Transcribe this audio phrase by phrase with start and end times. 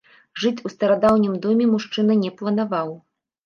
[0.45, 2.95] Жыць у старадаўнім доме мужчына не планаваў.